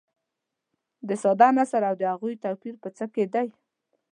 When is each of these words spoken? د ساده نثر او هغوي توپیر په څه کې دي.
د 1.07 1.09
ساده 1.23 1.47
نثر 1.57 1.81
او 1.89 1.95
هغوي 2.13 2.35
توپیر 2.43 2.75
په 2.83 2.89
څه 2.97 3.05
کې 3.13 3.23
دي. 3.33 3.47